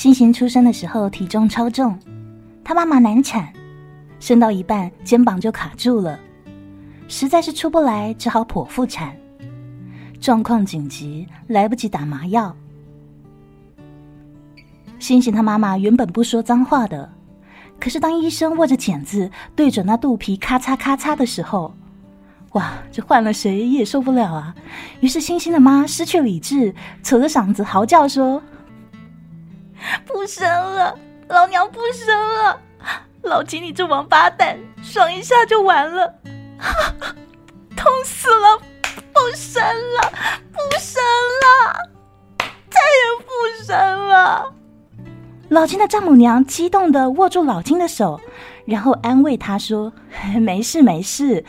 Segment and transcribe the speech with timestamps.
[0.00, 1.94] 星星出生的时候体重超重，
[2.64, 3.52] 他妈妈难产，
[4.18, 6.18] 生到一半肩膀就卡住了，
[7.06, 9.14] 实在是出不来，只好剖腹产。
[10.18, 12.56] 状况紧急，来不及打麻药。
[14.98, 17.12] 星星他妈妈原本不说脏话的，
[17.78, 21.74] 可是当医生握着剪子对准那肚皮咔嚓咔嚓的时候，
[22.52, 24.54] 哇，这换了谁也受不了啊！
[25.00, 28.42] 于是星星的妈失去理智，扯着嗓子嚎叫说
[30.06, 30.98] ：“不生了，
[31.28, 32.60] 老娘不生了！
[33.22, 36.14] 老金，你这王八蛋，爽一下就完了，
[37.76, 38.58] 痛死了！
[39.12, 40.12] 不生了，
[40.52, 41.02] 不生
[41.42, 41.74] 了，
[42.70, 44.52] 再也不生了！”
[45.50, 48.20] 老金的丈母娘激动的握住老金的手，
[48.64, 49.92] 然后安慰他说
[50.40, 51.44] ：“没事没事，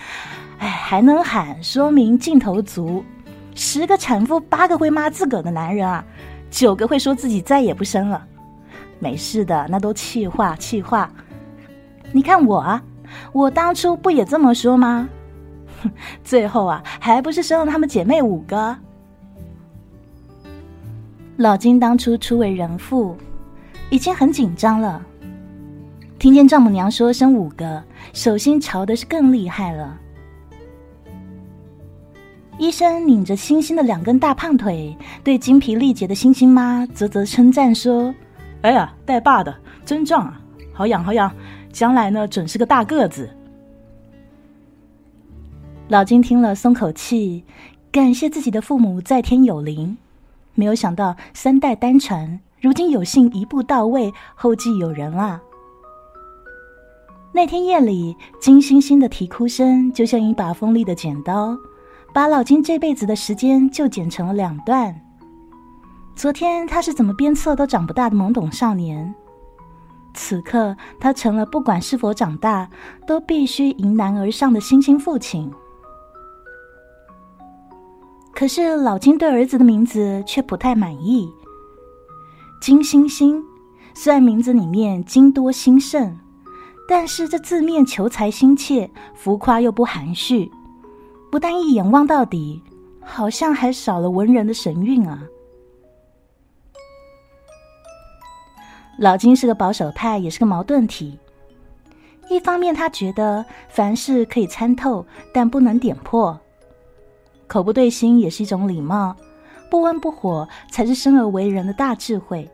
[0.59, 3.05] 哎，还能喊，说明劲头足。
[3.54, 6.04] 十个产妇，八个会骂自个的男人啊，
[6.52, 8.24] 九个会说自己再也不生了。
[8.99, 11.12] 没事的，那都气话气话。
[12.12, 12.84] 你看我啊，
[13.32, 15.10] 我当初不也这么说吗？
[16.24, 18.77] 最后啊，还不是生了他们姐妹五个。
[21.38, 23.18] 老金当初初为人父。”
[23.90, 25.02] 已经很紧张了，
[26.18, 29.99] 听见丈母娘说生五个，手心潮的是更厉害了。
[32.57, 38.13] 医生拧着星星的两根大胖腿，对精疲力竭的星星妈啧啧称赞说
[38.62, 40.40] ：“哎呀，带爸的真壮啊，
[40.74, 41.32] 好养好养，
[41.71, 43.30] 将来呢准是个大个子。”
[45.90, 47.43] 老金听了松口气，
[47.91, 49.98] 感谢自己的父母在天有灵，
[50.54, 52.40] 没有想到三代单传。
[52.62, 55.41] 如今有幸一步到位，后继有人啊！
[57.34, 61.58] 那天夜里，金星星的啼哭声就像一把锋利的剪刀，
[62.13, 65.00] 把老金这辈子的时间就剪成了两段。
[66.16, 69.13] 昨天他是怎么鞭策都长不大的懵懂少年，
[70.13, 72.69] 此刻他成了不管是否长大
[73.08, 75.50] 都必须迎难而上的星星父亲。
[78.34, 81.31] 可是老金对儿子的名字却不太满意。
[82.62, 83.44] 金星星，
[83.94, 86.19] 虽然名字里面金多兴盛，
[86.88, 90.52] 但是这字面求财心切，浮夸又不含蓄，
[91.31, 92.62] 不但一眼望到底，
[93.00, 95.24] 好像还少了文人的神韵啊。
[99.00, 101.18] 老金是个保守派，也是个矛盾体。
[102.30, 106.38] 一方面，他觉得凡事可以参透，但不能点破；
[107.48, 109.16] 口不对心也是一种礼貌。
[109.69, 112.48] 不温不火才是生而为人的大智慧。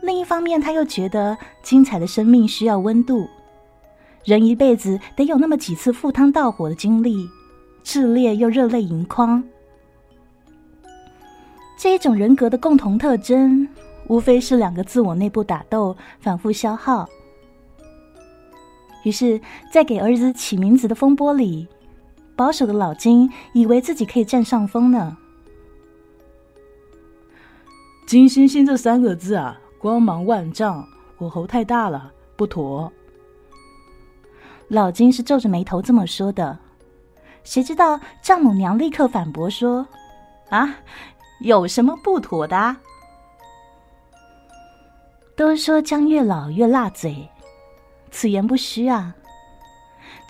[0.00, 3.28] 另一方面，他又觉得精彩的生命需要温度，
[4.24, 7.28] 人一辈子得有那么几次赴汤蹈火的经历，
[7.82, 9.42] 炽烈又热泪盈眶。
[11.78, 13.66] 这一种人格的共同特征，
[14.08, 17.08] 无非是两个自我内部打斗，反复消耗。
[19.04, 19.40] 于是，
[19.72, 21.66] 在给儿子起名字的风波里，
[22.36, 25.16] 保守的老金以为自己可以占上风呢。
[28.06, 32.92] 金星星这三个字啊，光芒万丈，火候太大了，不妥。
[34.70, 36.56] 老金是皱着眉头这么说的，
[37.42, 39.84] 谁知道丈母娘立刻反驳说
[40.48, 40.76] ：“啊，
[41.40, 42.76] 有什么不妥的？
[45.34, 47.28] 都说姜越老越辣嘴，
[48.12, 49.12] 此言不虚啊。”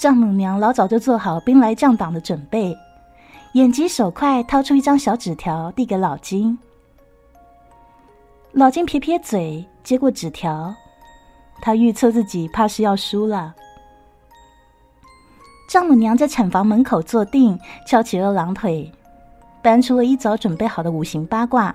[0.01, 2.75] 丈母娘老早就做好兵来将挡的准备，
[3.53, 6.59] 眼疾手快，掏出一张小纸条递给老金。
[8.53, 10.75] 老金撇撇嘴，接过纸条。
[11.61, 13.55] 他预测自己怕是要输了。
[15.71, 18.91] 丈母娘在产房门口坐定，翘起二郎腿，
[19.63, 21.73] 搬出了一早准备好的五行八卦。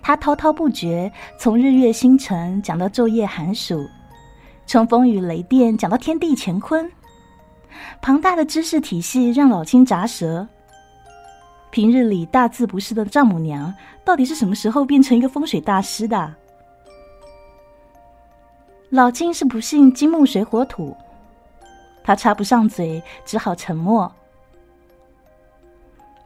[0.00, 3.84] 她滔滔不绝，从日月星辰讲到昼夜寒暑，
[4.64, 6.88] 从风雨雷电讲到天地乾坤。
[8.00, 10.46] 庞大的知识体系让老金咂舌。
[11.72, 13.74] 平日里大字不识的丈母娘，
[14.04, 16.32] 到底是什么时候变成一个风水大师的？
[18.90, 20.96] 老金是不信金木水火土，
[22.04, 24.12] 他插不上嘴，只好沉默。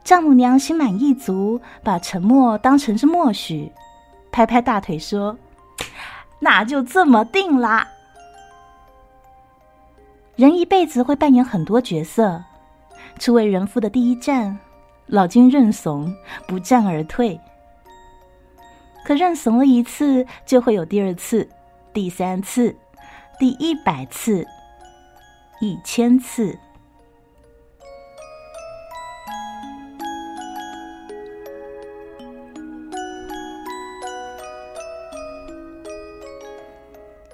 [0.05, 3.73] 丈母娘心满意足，把沉默当成是默许，
[4.31, 5.37] 拍拍大腿说
[6.39, 7.89] ：“那就这么定啦。”
[10.37, 12.43] 人一辈子会扮演很多角色，
[13.19, 14.59] 初为人父的第一站。
[15.07, 16.13] 老金认怂，
[16.49, 17.41] 不战而退。
[19.05, 21.49] 可认怂了一次，就会有第二次、
[21.93, 22.75] 第三次、
[23.39, 24.45] 第一百次、
[25.61, 26.57] 一千次。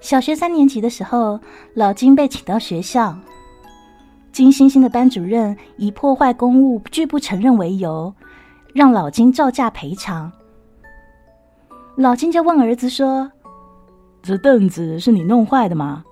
[0.01, 1.41] 小学三年级的时候，
[1.75, 3.17] 老金被请到学校。
[4.31, 8.15] 金星星的班主任以破坏公务拒不承认为由，
[8.75, 10.31] 让老金照价赔偿。
[11.97, 13.31] 老金就问儿子说
[14.23, 16.05] ：“这凳子是你弄坏的吗？”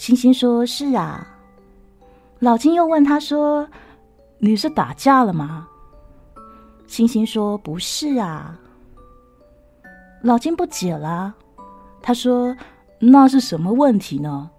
[0.00, 1.28] 星星说：“是啊。”
[2.40, 3.68] 老金又问他说
[4.40, 5.68] ：“你是打架了吗？”
[6.88, 8.58] 星星说：“不是啊。”
[10.24, 11.34] 老金不解了。
[12.00, 12.56] 他说
[12.98, 14.50] ：“那是什么问题呢？”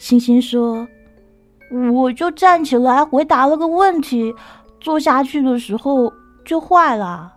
[0.00, 0.88] 星星说
[1.94, 4.34] ：“我就站起来回答了个问题，
[4.80, 6.12] 坐下去的时候
[6.44, 7.32] 就坏了。”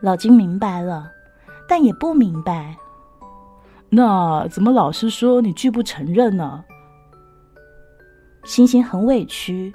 [0.00, 1.12] 老金明白了，
[1.68, 2.74] 但也不明白。
[3.96, 6.64] 那怎么老师说你拒不承认呢？
[8.42, 9.72] 星星很委屈。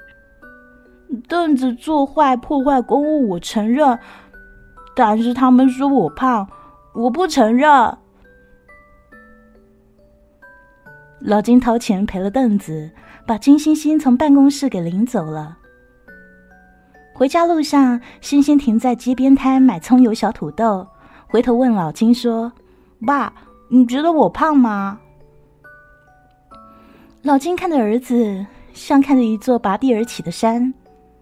[1.29, 3.97] 凳子坐坏破坏公物，我承认。
[4.93, 6.45] 但是他们说我胖，
[6.93, 7.97] 我不承认。
[11.21, 12.91] 老金掏钱赔了凳子，
[13.25, 15.57] 把金星星从办公室给领走了。
[17.15, 20.85] 回家路上，星星停在街边摊买葱油小土豆，
[21.27, 22.51] 回头问老金说
[23.07, 23.33] ：“爸，
[23.69, 24.99] 你觉得我胖吗？”
[27.23, 30.73] 老金看着儿子，像看着一座拔地而起的山，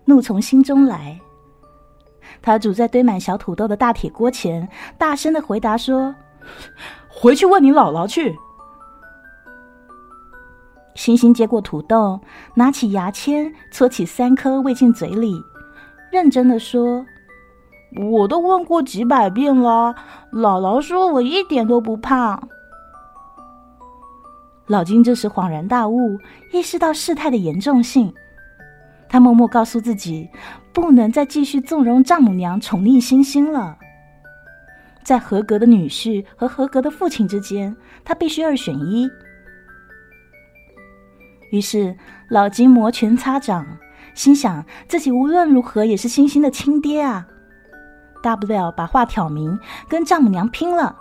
[0.05, 1.19] 怒从心中来。
[2.41, 4.67] 他煮在堆满小土豆的大铁锅前，
[4.97, 6.13] 大声的回答说
[7.09, 8.35] ：“回去问你姥姥去。”
[10.93, 12.19] 星星接过土豆，
[12.53, 15.41] 拿起牙签搓起三颗喂进嘴里，
[16.11, 17.05] 认真的说
[17.95, 19.95] ：“我都问过几百遍了，
[20.31, 22.47] 姥姥说我一点都不胖。”
[24.67, 26.19] 老金这时恍然大悟，
[26.51, 28.13] 意识到事态的严重性。
[29.07, 30.29] 他默默告诉自己，
[30.73, 33.77] 不能再继续纵容丈母娘宠溺星星了。
[35.01, 37.73] 在合格的女婿和合格的父亲之间，
[38.03, 39.09] 他必须二选一。
[41.51, 41.95] 于是，
[42.29, 43.65] 老金摩拳擦掌，
[44.13, 47.25] 心想自己无论如何也是星星的亲爹啊，
[48.21, 50.95] 大不了把话挑明，跟丈母娘拼了。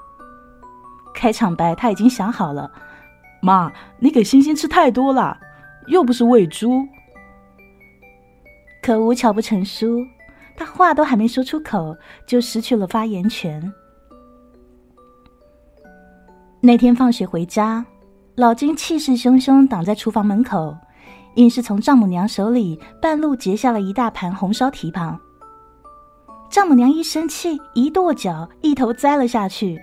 [1.15, 2.71] 开场白他已经想好了
[3.41, 5.39] ：“妈，你给星星吃太多了，
[5.87, 6.87] 又不是喂猪。”
[8.83, 9.99] 可无巧不成书，
[10.57, 11.97] 他话都还没说出口，
[12.27, 13.73] 就失去了发言权。
[16.61, 17.85] 那天放学回家，
[18.35, 20.77] 老金气势汹汹挡在厨房门口，
[21.37, 25.19] 硬是从丈母娘手里半路截下了一大盘红烧蹄膀。
[26.49, 29.79] 丈母娘一生气，一跺脚，一头栽了下去。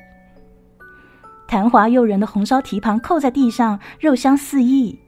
[1.48, 5.00] 弹滑诱人的红烧蹄膀扣在地上，肉香四溢。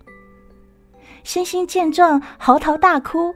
[1.24, 3.34] 星星见状，嚎啕大哭。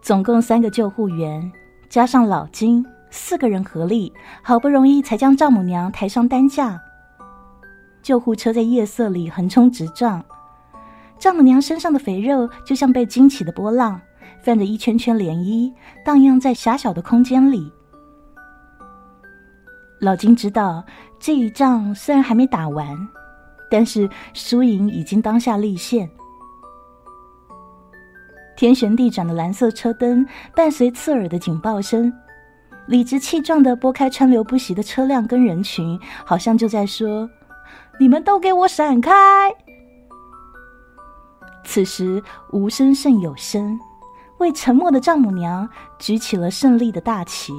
[0.00, 1.50] 总共三个救护员，
[1.88, 4.12] 加上老金，四个人合力，
[4.42, 6.80] 好不容易才将丈母娘抬上担架。
[8.02, 10.24] 救护车在夜色里横冲直撞，
[11.18, 14.00] 丈母娘身上的肥肉就像被惊起的波浪，
[14.46, 17.68] 泛着一圈圈涟漪，荡漾在狭小的空间里。
[19.98, 20.84] 老金知道
[21.18, 22.96] 这一仗虽然还没打完，
[23.68, 26.08] 但是输赢已经当下立现。
[28.56, 30.24] 天旋地转的蓝色车灯，
[30.54, 32.12] 伴随刺耳的警报声，
[32.86, 37.28] 理直气壮的拨开川流不息的车辆跟人群，好像就在说
[37.98, 39.12] ：“你们都给我闪开！”
[41.66, 42.22] 此时
[42.52, 43.76] 无声胜有声，
[44.38, 47.52] 为沉默的丈母娘举起了胜利的大旗。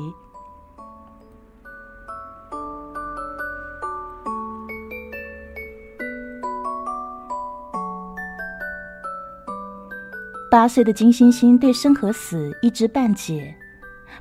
[10.50, 13.54] 八岁的金星星对生和死一知半解，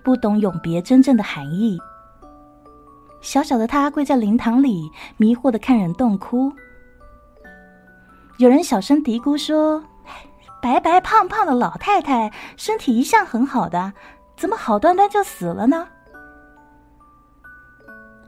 [0.03, 1.79] 不懂永别真正的含义。
[3.21, 6.53] 小小的他跪在灵堂里，迷惑的看人洞哭。
[8.39, 9.83] 有人小声嘀咕说
[10.61, 13.93] ：“白白胖胖的老太太，身体一向很好的，
[14.37, 15.89] 怎么好端端就死了呢？”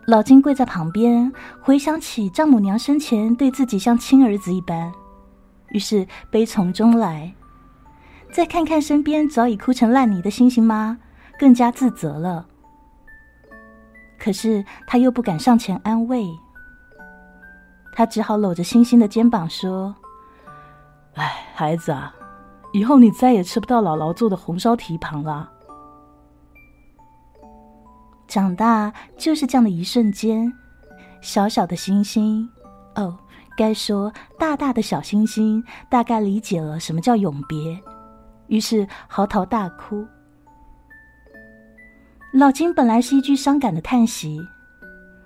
[0.07, 1.31] 老金跪在旁边，
[1.61, 4.91] 回想起丈母娘生前对自己像亲儿子一般，
[5.69, 7.31] 于是悲从中来。
[8.33, 10.97] 再看看身边早已哭成烂泥的星星妈，
[11.39, 12.47] 更加自责了。
[14.19, 16.27] 可是他又不敢上前安慰，
[17.95, 19.95] 他只好搂着星星的肩膀说
[21.17, 22.15] ：“哎，孩子啊，
[22.73, 25.51] 以后你再也吃不到姥姥做的红烧蹄膀了。
[28.27, 30.53] 长大就是这样的一瞬间，
[31.23, 32.47] 小小的星星，
[32.95, 33.17] 哦，
[33.57, 37.79] 该说大大的小星星，大概理解了什么叫永别。”
[38.49, 40.07] 于是嚎啕大哭。
[42.33, 44.39] 老金本来是一句伤感的叹息，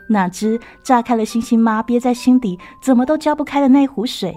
[0.08, 4.32] 哪知炸开了星星妈憋在心底怎么都浇不开的那壶水。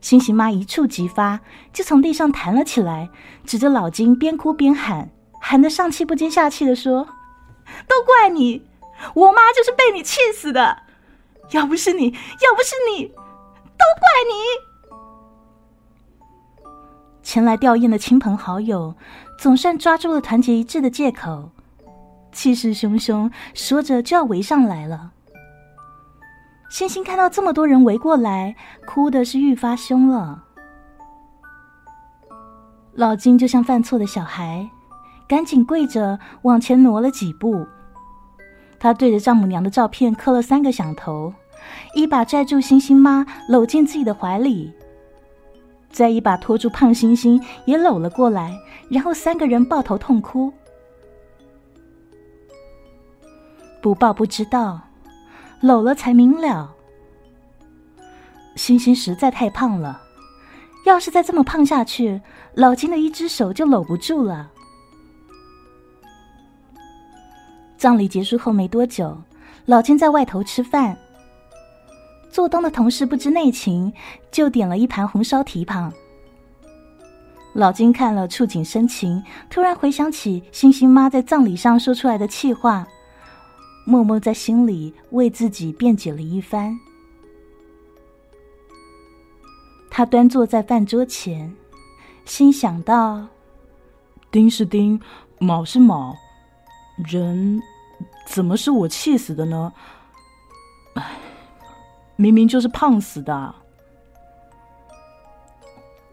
[0.00, 1.40] 星星妈一触即发，
[1.72, 3.10] 就从地上弹了起来，
[3.44, 7.06] 指着老金边哭边喊，喊得上气不接下气的说
[7.86, 8.66] ：“都怪你，
[9.14, 10.84] 我妈就是被你气死的！
[11.50, 14.32] 要不是你，要不是你，都怪你！”
[17.22, 18.94] 前来吊唁的亲朋好友，
[19.38, 21.50] 总算抓住了团结一致的借口，
[22.32, 25.12] 气势汹汹，说着就要围上来了。
[26.70, 28.54] 星星看到这么多人围过来，
[28.86, 30.44] 哭的是愈发凶了。
[32.92, 34.70] 老金就像犯错的小孩，
[35.26, 37.66] 赶紧跪着往前挪了几步。
[38.78, 41.34] 他对着丈母娘的照片磕了三个响头，
[41.94, 44.72] 一把拽住星星妈，搂进自己的怀里，
[45.90, 48.56] 再一把拖住胖星星，也搂了过来，
[48.88, 50.52] 然后三个人抱头痛哭。
[53.82, 54.80] 不抱不知道。
[55.60, 56.74] 搂了才明了，
[58.56, 60.00] 星星实在太胖了，
[60.86, 62.20] 要是再这么胖下去，
[62.54, 64.50] 老金的一只手就搂不住了。
[67.76, 69.16] 葬礼结束后没多久，
[69.66, 70.96] 老金在外头吃饭，
[72.30, 73.92] 做东的同事不知内情，
[74.30, 75.92] 就点了一盘红烧蹄膀。
[77.52, 82.86] 老金看了，触景生情，突然回想起星星妈在葬礼上说出来的气话。
[83.84, 86.78] 默默在心里为自己辩解了一番。
[89.90, 91.52] 他端坐在饭桌前，
[92.24, 93.26] 心想到
[94.30, 95.00] ：“丁是丁，
[95.38, 96.16] 卯是卯，
[97.04, 97.60] 人
[98.26, 99.72] 怎么是我气死的呢？
[100.94, 101.18] 唉，
[102.16, 103.54] 明明就是胖死的。”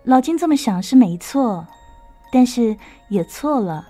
[0.03, 1.67] 老金这么想是没错，
[2.31, 2.75] 但是
[3.09, 3.87] 也错了。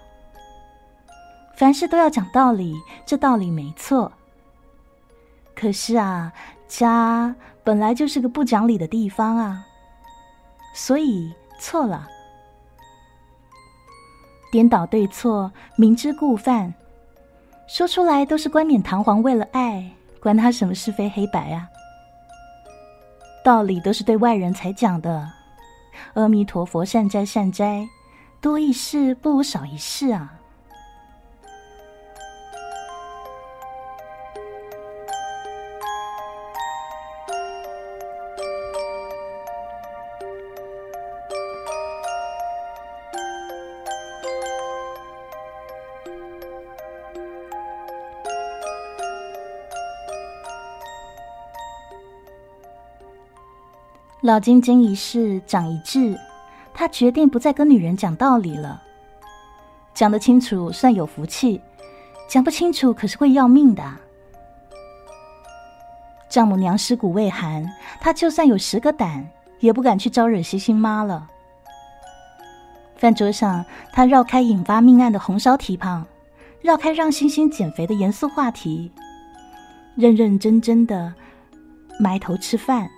[1.58, 4.12] 凡事都要讲道理，这道理没错。
[5.56, 6.32] 可是啊，
[6.68, 9.66] 家本来就是个不讲理的地方啊，
[10.76, 12.08] 所以错了。
[14.52, 16.72] 颠倒对错，明知故犯，
[17.68, 19.90] 说出来都是冠冕堂皇，为了爱，
[20.22, 21.68] 关他什么是非黑白啊？
[23.44, 25.28] 道理都是对外人才讲的。
[26.14, 27.90] 阿弥陀佛，善哉善哉，
[28.40, 30.36] 多一事不如少一事啊。
[54.28, 56.20] 老金经一事长一智，
[56.74, 58.84] 他决定不再跟女人讲道理了。
[59.94, 61.62] 讲得清楚算有福气，
[62.28, 63.82] 讲不清楚可是会要命的。
[66.28, 67.66] 丈母娘尸骨未寒，
[68.02, 69.26] 他就算有十个胆，
[69.62, 71.26] 也不敢去招惹西星妈了。
[72.98, 76.06] 饭桌上，他绕开引发命案的红烧蹄膀，
[76.60, 78.92] 绕开让星星减肥的严肃话题，
[79.96, 81.14] 认认真真的
[81.98, 82.90] 埋头吃饭。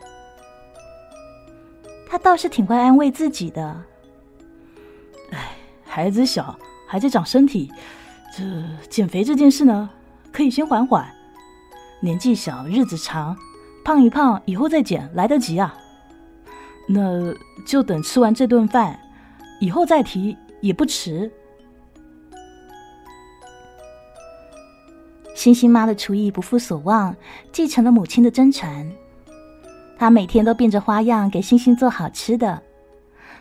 [2.09, 3.83] 他倒是挺会安慰自己的。
[5.31, 5.51] 哎，
[5.85, 7.71] 孩子小，还在长身体，
[8.35, 8.43] 这
[8.89, 9.89] 减肥这件事呢，
[10.31, 11.07] 可以先缓缓。
[12.01, 13.37] 年纪小，日子长，
[13.85, 15.77] 胖一胖以后再减，来得及啊。
[16.87, 17.31] 那
[17.63, 18.99] 就等吃完这顿饭，
[19.61, 21.31] 以后再提也不迟。
[25.35, 27.15] 星星妈的厨艺不负所望，
[27.51, 28.91] 继承了母亲的真传。
[29.99, 32.63] 他每天都变着花样给星星做好吃的，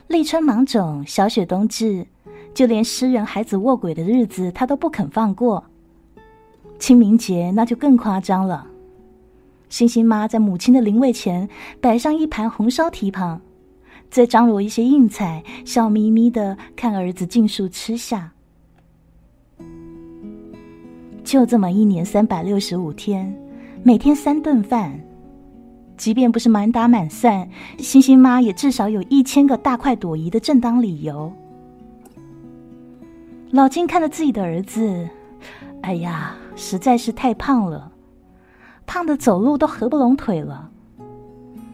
[0.09, 2.05] 立春芒种，小雪冬至，
[2.53, 5.63] 就连诗人孩子卧轨的日子，他都不肯放过。
[6.81, 8.67] 清明节那就更夸张了，
[9.69, 11.49] 星星妈在母亲的灵位前
[11.81, 13.41] 摆上一盘红烧蹄膀，
[14.11, 18.33] 再张罗一些硬菜，笑眯眯的看儿子尽数吃下。
[21.23, 23.33] 就这么一年三百六十五天，
[23.85, 24.99] 每天三顿饭。
[25.99, 31.31] 即便不是满打满算，星星妈也至少有一千个大快朵颐的正当理由。
[33.51, 35.09] 老金看着自己的儿子，
[35.83, 37.91] 哎呀，实在是太胖了，
[38.87, 40.71] 胖的走路都合不拢腿了，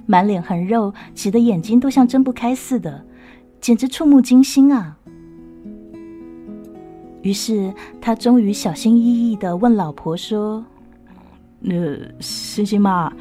[0.07, 3.05] 满脸横肉，挤得眼睛都像睁不开似的，
[3.61, 4.97] 简直触目惊心啊！
[7.23, 10.65] 于是他终于小心翼翼的问老婆说
[11.61, 11.77] ：“那
[12.21, 13.13] 星星妈。”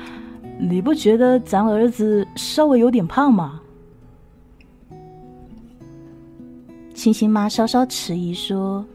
[0.60, 3.60] 你不觉得咱儿子稍微有点胖吗？
[6.94, 8.86] 星星妈稍稍迟疑说：“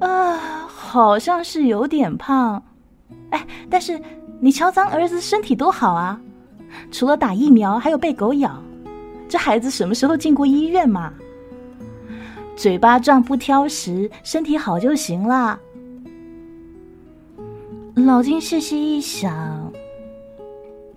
[0.00, 2.62] 啊，好像是有点胖。
[3.30, 3.98] 哎，但是
[4.40, 6.20] 你瞧咱儿子身体多好啊，
[6.90, 8.60] 除了打疫苗，还有被狗咬。
[9.28, 11.12] 这孩子什么时候进过医院嘛？
[12.56, 15.58] 嘴巴壮不挑食，身体好就行了。
[17.94, 19.63] 老金细细一想，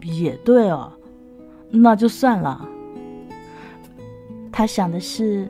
[0.08, 0.92] 也对哦，
[1.70, 2.68] 那就算了。
[4.52, 5.48] 他想的是，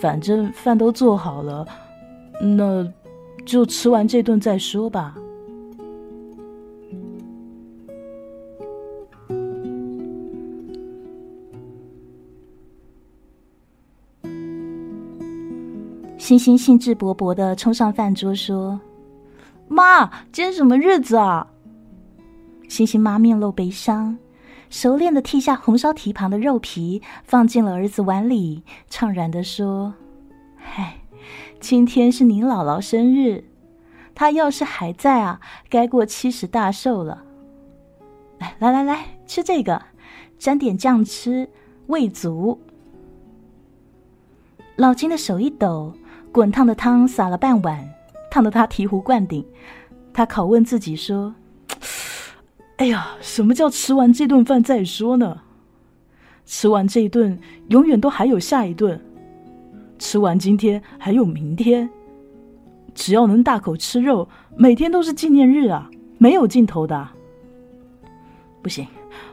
[0.00, 1.66] 反正饭都做好了，
[2.40, 2.90] 那
[3.44, 5.14] 就吃完这顿再说吧。
[16.18, 18.80] 星星兴致勃勃的冲上饭桌说
[19.68, 21.46] ：“妈，今天什么日子啊？”
[22.68, 24.18] 星星妈面露悲伤，
[24.70, 29.94] 熟练的剔下红烧蹄膀的肉皮，放进了儿子碗里，怅然的说
[30.56, 30.94] ：“嗨，
[31.60, 33.44] 今天是您姥姥生日，
[34.14, 37.24] 她要是还在啊，该过七十大寿了。
[38.38, 39.82] 来来来来，吃这个，
[40.38, 41.48] 沾点酱吃，
[41.88, 42.60] 味足。”
[44.76, 45.94] 老金的手一抖。
[46.32, 47.86] 滚烫的汤洒了半碗，
[48.30, 49.46] 烫得他醍醐灌顶。
[50.14, 51.34] 他拷问自己说
[52.82, 55.42] ：“哎呀，什么叫吃完这顿饭再说呢？
[56.44, 58.98] 吃完这一顿，永远都还有下一顿；
[60.00, 61.88] 吃完今天，还有明天。
[62.92, 67.08] 只要能大口吃肉，每天都是纪念日啊，没有尽头的。
[68.60, 68.84] 不行，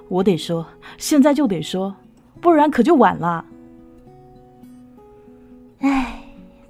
[0.09, 0.63] 我得说，
[0.99, 1.95] 现在就得说，
[2.39, 3.43] 不然可就晚了。”
[5.81, 6.21] 哎。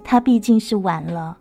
[0.02, 1.36] 他毕竟是晚了，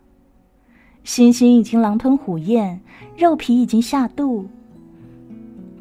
[1.05, 2.81] 星星已经狼吞虎咽，
[3.15, 4.45] 肉皮已经下肚，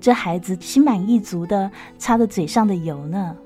[0.08, 3.36] 这孩子心满意足的擦着嘴上的油呢。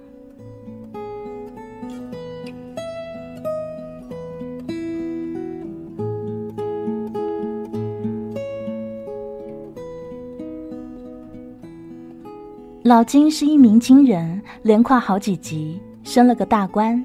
[12.84, 17.04] 老金是一鸣惊人，连跨好几级，升了个大官。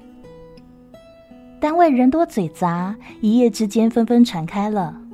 [1.60, 5.07] 单位人多嘴杂，一夜之间纷纷传开了。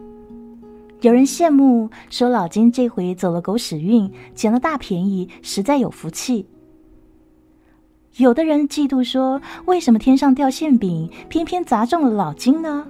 [1.03, 6.47] 有人羡慕说老金这回走了狗屎运，捡了大便宜，实在有福气。
[8.15, 12.87] 有的人嫉妒说，为什么天上掉馅饼，偏偏砸中了老金呢？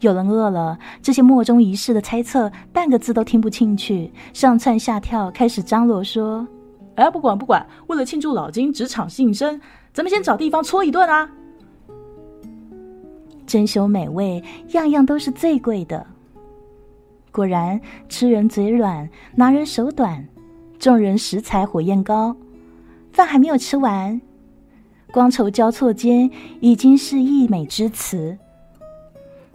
[0.00, 6.48] 有人饿了，这些莫衷一是的猜测，半个字都听不进去，上蹿下跳，开始张罗说
[6.96, 9.60] ：“哎，不管不管，为了庆祝老金职场晋升，
[9.92, 11.30] 咱们先找地方搓一顿啊！”
[13.46, 14.42] 珍馐美味，
[14.72, 16.06] 样样都是最贵的。
[17.36, 20.26] 果然，吃人嘴软，拿人手短，
[20.78, 22.34] 众人食材火焰高，
[23.12, 24.18] 饭还没有吃完，
[25.12, 28.38] 光筹交错间，已经是溢美之词。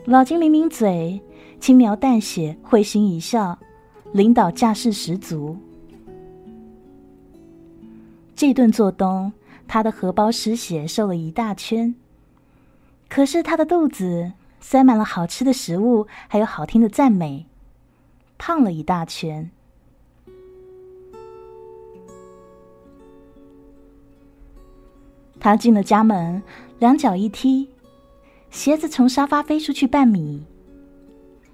[0.05, 1.19] 老金抿抿嘴，
[1.59, 3.57] 轻描淡写，会心一笑，
[4.11, 5.57] 领导架势十足。
[8.35, 9.33] 这顿做东，
[9.67, 11.95] 他的荷包失血，瘦了一大圈。
[13.09, 17.47] 可是他的肚子塞满了好吃的食物，还有好听的赞美，
[18.43, 19.51] 胖了一大圈。
[25.39, 26.41] 他进了家门，
[26.79, 27.69] 两脚一踢，
[28.49, 30.43] 鞋子从沙发飞出去半米。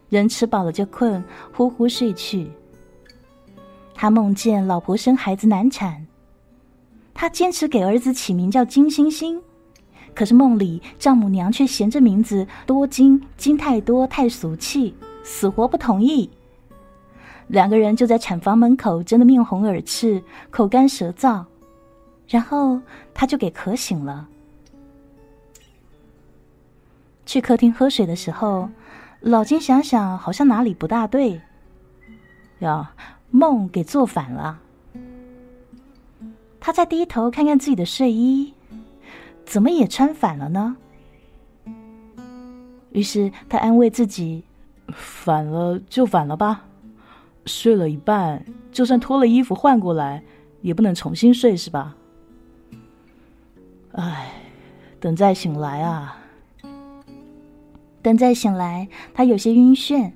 [0.07, 1.21] 人吃饱了就困，
[1.51, 2.49] 呼呼睡去。
[3.93, 6.07] 他梦见老婆生孩子难产，
[7.13, 9.41] 他坚持给儿子起名叫金星星。
[10.15, 16.29] 可是梦里丈母娘却嫌这名字多金，金太多太俗气，死活不同意。
[17.47, 21.43] 两个人就在产房门口争得面红耳赤，口干舌燥，
[22.27, 22.79] 然后
[23.13, 24.27] 他就给渴醒了。
[27.25, 28.69] 去客厅喝水的时候，
[29.21, 31.41] 老金想想好像哪里不大对，
[32.59, 32.91] 呀，
[33.31, 34.59] 梦给做反了。
[36.59, 38.53] 他再低头看看自己的睡衣。
[39.45, 40.75] 怎么也穿反了呢？
[42.91, 44.43] 于是他安慰自己
[44.91, 46.65] ：“反了就反了吧，
[47.47, 50.21] 睡了一半，就算脱了衣服换过来，
[50.61, 51.95] 也不能重新睡是吧？”
[53.93, 54.33] 唉，
[54.99, 56.17] 等再醒来啊，
[58.01, 60.11] 等再醒来，他有些晕眩，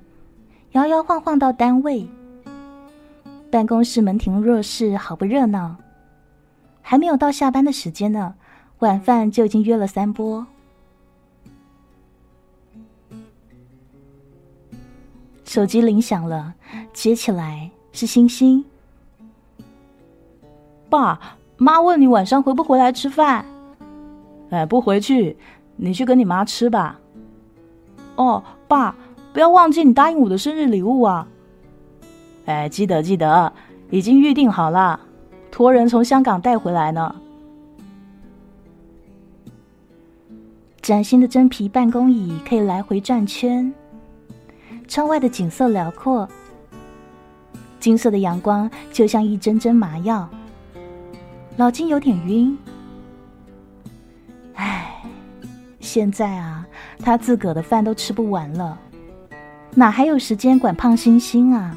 [0.72, 2.06] 摇摇晃晃到单位。
[3.50, 5.76] 办公室门庭若市，好不热闹。
[6.80, 8.34] 还没有到下班的时间呢。
[8.78, 10.46] 晚饭就已经约了三波。
[15.52, 16.54] 手机铃响了，
[16.94, 18.64] 接起来是星星。
[20.88, 21.20] 爸
[21.58, 23.44] 妈问你晚上回不回来吃饭？
[24.48, 25.36] 哎，不回去，
[25.76, 26.98] 你去跟你妈吃吧。
[28.16, 28.96] 哦，爸，
[29.34, 31.28] 不要忘记你答应我的生日礼物啊！
[32.46, 33.52] 哎，记得记得，
[33.90, 34.98] 已经预定好了，
[35.50, 37.14] 托人从香港带回来呢。
[40.80, 43.70] 崭新的真皮办公椅可以来回转圈，
[44.92, 46.28] 窗外的景色辽阔，
[47.80, 50.28] 金色的阳光就像一针针麻药。
[51.56, 52.54] 老金有点晕，
[54.52, 55.02] 唉，
[55.80, 56.66] 现在啊，
[56.98, 58.78] 他自个的饭都吃不完了，
[59.74, 61.74] 哪还有时间管胖星星啊？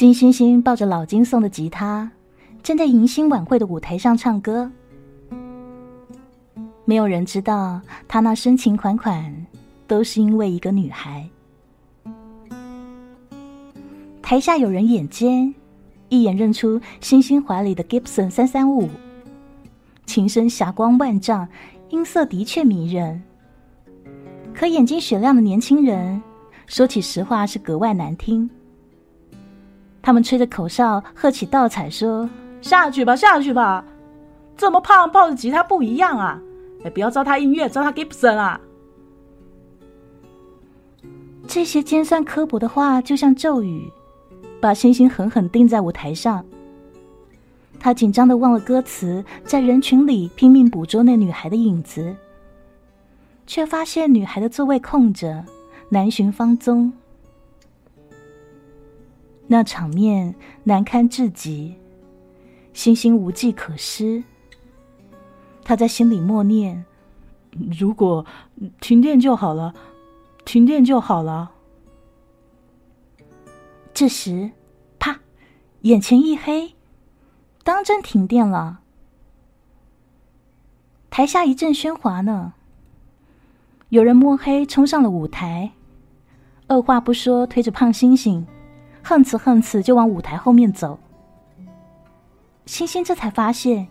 [0.00, 2.10] 金星星抱着老金送的吉他，
[2.62, 4.72] 站在迎新晚会的舞台上唱歌。
[6.86, 9.46] 没有人知道，他那深情款款，
[9.86, 11.28] 都是因为一个女孩。
[14.22, 15.54] 台下有人眼尖，
[16.08, 18.88] 一眼认出星星怀里的 Gibson 三三五，
[20.06, 21.46] 琴声霞光万丈，
[21.90, 23.22] 音色的确迷人。
[24.54, 26.22] 可眼睛雪亮的年轻人，
[26.66, 28.48] 说起实话是格外难听。
[30.02, 32.28] 他们吹着口哨，喝起倒彩，说
[32.62, 33.84] ：“下去吧，下去吧！
[34.56, 36.40] 这么胖，抱着吉他不一样啊！
[36.84, 38.60] 哎，不要糟蹋音乐，糟蹋 Gibson 啊！”
[41.46, 43.90] 这些尖酸刻薄的话就像咒语，
[44.60, 46.44] 把星星狠狠钉在舞台上。
[47.78, 52.14] 他紧张的忘了歌词，在人群里拼命捕捉那女孩的影子，
[53.46, 55.44] 却发现女孩的座位空着，
[55.88, 56.92] 难寻芳踪。
[59.52, 61.74] 那场面难堪至极，
[62.72, 64.22] 星星无计可施。
[65.64, 66.84] 他在心里默念
[67.76, 68.24] ：“如果
[68.80, 69.74] 停电就好了，
[70.44, 71.50] 停电就好了。”
[73.92, 74.52] 这时，
[75.00, 75.18] 啪！
[75.80, 76.76] 眼前一黑，
[77.64, 78.82] 当真停电了。
[81.10, 82.52] 台下一阵喧哗呢。
[83.88, 85.72] 有人摸黑冲上了舞台，
[86.68, 88.46] 二话不说，推着胖星星。
[89.02, 90.98] 哼哧哼哧就往舞台后面走，
[92.66, 93.88] 星星这才发现，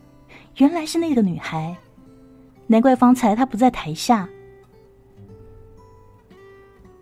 [0.58, 1.76] 原来是那个女孩，
[2.68, 4.28] 难怪方才她不在台下。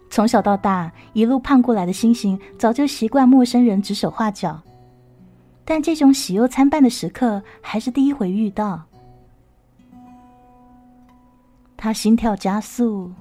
[0.10, 4.60] 从小到大一路胖过来的星星，早就习惯陌生人指手画脚，
[5.64, 8.82] 但这种喜忧参半的时刻，还是第一回遇到。
[11.76, 13.12] 他心跳加速，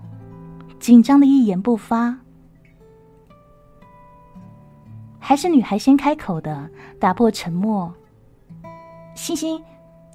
[0.78, 2.16] 紧张的一言不发。
[5.28, 7.92] 还是女孩先开口的，打破沉默。
[9.16, 9.60] 星星，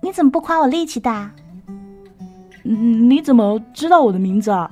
[0.02, 1.30] 你怎么不夸我力气大？
[2.63, 4.71] 你怎么知道我的名字啊？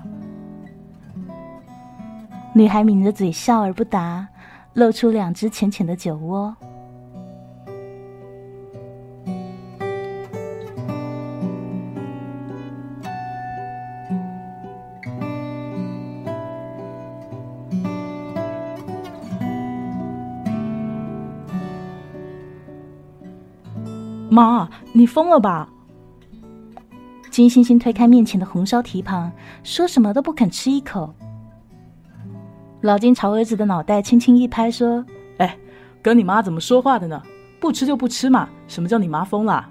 [2.53, 4.25] 女孩抿着嘴笑而不答，
[4.75, 6.55] 露出两只浅浅的酒窝。
[24.29, 25.67] 妈，你疯了吧？
[27.31, 29.31] 金星星推开面前的红烧蹄膀，
[29.63, 31.13] 说什么都不肯吃一口。
[32.81, 35.03] 老金朝儿子的脑袋轻轻一拍，说
[35.37, 35.57] ：“哎，
[36.01, 37.21] 跟你妈怎么说话的呢？
[37.59, 38.47] 不吃就不吃嘛！
[38.67, 39.67] 什么叫你妈疯了？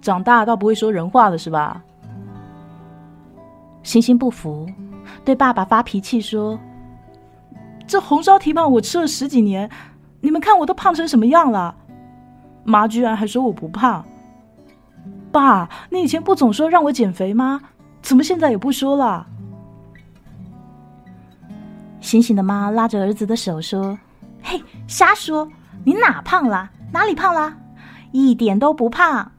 [0.00, 1.82] 长大倒不会说人话了是吧？”
[3.82, 4.66] 星星不服，
[5.24, 6.58] 对爸爸发脾气说
[7.86, 9.68] ：“这红烧蹄膀我吃了十几年，
[10.20, 11.74] 你们看我都胖成什么样了？”
[12.64, 14.04] 妈居然还说我不胖，
[15.32, 17.60] 爸，你以前不总说让我减肥吗？
[18.02, 19.26] 怎么现在也不说了？
[22.00, 23.98] 星星的妈拉着儿子的手说
[24.42, 25.46] ：“嘿，瞎说！
[25.84, 26.70] 你哪胖了？
[26.92, 27.54] 哪里胖了？
[28.10, 29.30] 一点都不胖。”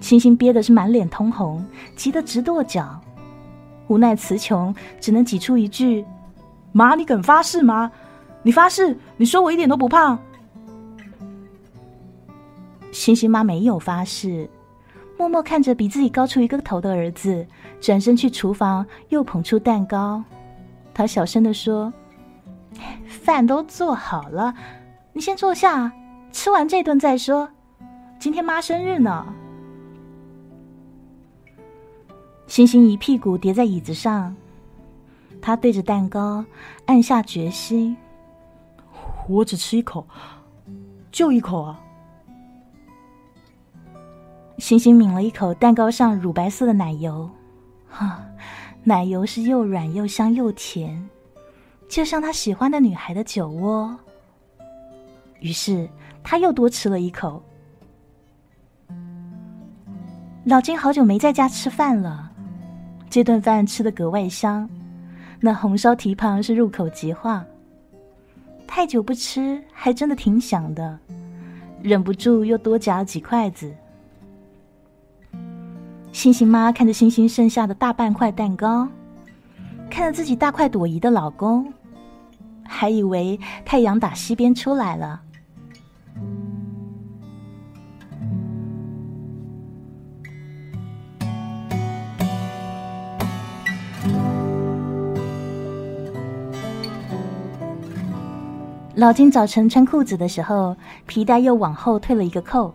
[0.00, 1.64] 星星憋的是满脸通红，
[1.96, 3.00] 急得直跺脚，
[3.88, 6.04] 无奈词穷，只能挤出一句
[6.70, 7.90] ：“妈，你敢发誓吗？
[8.42, 10.18] 你发誓，你说我一点都不胖。”
[12.90, 14.48] 星星妈没有发誓，
[15.18, 17.46] 默默看着比自己高出一个头的儿子，
[17.80, 20.22] 转身去厨房又捧出蛋糕。
[20.94, 21.92] 他小声的说
[23.06, 24.52] ：“饭都做好了，
[25.12, 25.92] 你先坐下，
[26.32, 27.48] 吃完这顿再说。
[28.18, 29.26] 今天妈生日呢。”
[32.48, 34.34] 星星一屁股跌在椅子上，
[35.40, 36.44] 他对着蛋糕
[36.86, 37.96] 暗下决心
[39.28, 40.06] ：“我只吃一口，
[41.12, 41.78] 就一口啊！”
[44.58, 47.30] 星星抿了一口蛋糕上乳白色的奶油，
[47.88, 48.20] 哈，
[48.82, 51.08] 奶油是又软又香又甜，
[51.88, 53.96] 就像他喜欢的女孩的酒窝。
[55.38, 55.88] 于是
[56.24, 57.40] 他又多吃了一口。
[60.44, 62.28] 老金好久没在家吃饭了，
[63.08, 64.68] 这顿饭吃的格外香，
[65.38, 67.44] 那红烧蹄膀是入口即化。
[68.66, 70.98] 太久不吃，还真的挺想的，
[71.80, 73.72] 忍不住又多夹了几筷子。
[76.12, 78.88] 星星妈看着星星剩下的大半块蛋糕，
[79.88, 81.72] 看着自己大快朵颐的老公，
[82.64, 85.22] 还以为太阳打西边出来了。
[98.96, 102.74] 老金早晨穿裤子的时候，皮带又往后退了一个扣。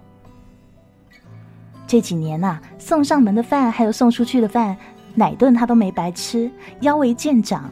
[1.93, 4.75] 这几年呐，送上门的饭还有送出去的饭，
[5.13, 6.49] 哪顿他都没白吃，
[6.81, 7.69] 腰围见长。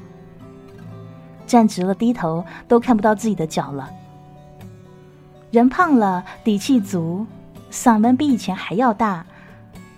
[1.47, 3.89] 站直了低头都看不到自己的脚了。
[5.49, 7.25] 人胖了，底气足，
[7.71, 9.25] 嗓门比以前还要大，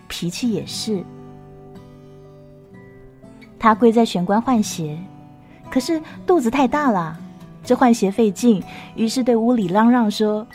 [0.07, 1.03] 脾气也是。
[3.59, 4.97] 他跪在玄关换鞋，
[5.69, 7.19] 可是肚子太大了。
[7.61, 8.63] 这换鞋费劲，
[8.95, 10.47] 于是对屋里嚷嚷说：“